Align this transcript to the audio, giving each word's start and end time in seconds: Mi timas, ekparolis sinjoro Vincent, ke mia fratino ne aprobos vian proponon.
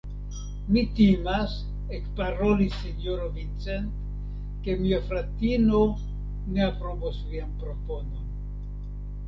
Mi 0.75 0.81
timas, 0.99 1.51
ekparolis 1.97 2.79
sinjoro 2.85 3.27
Vincent, 3.35 3.93
ke 4.65 4.77
mia 4.81 5.01
fratino 5.11 5.85
ne 6.57 6.67
aprobos 6.73 7.23
vian 7.31 7.57
proponon. 7.65 8.29